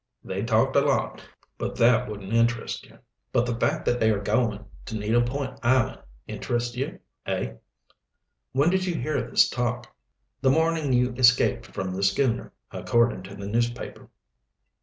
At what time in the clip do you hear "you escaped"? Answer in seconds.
10.91-11.67